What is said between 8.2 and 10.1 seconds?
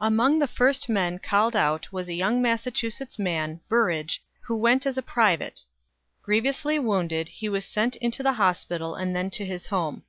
the hospital and then to his home.